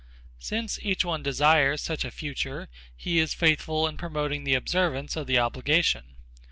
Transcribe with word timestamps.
Since 0.39 0.79
each 0.81 1.05
one 1.05 1.21
desires 1.21 1.79
such 1.79 2.03
a 2.03 2.09
future 2.09 2.69
he 2.95 3.19
is 3.19 3.35
faithful 3.35 3.85
in 3.85 3.97
promoting 3.97 4.45
the 4.45 4.55
observance 4.55 5.15
of 5.15 5.27
the 5.27 5.37
obligation. 5.37 6.15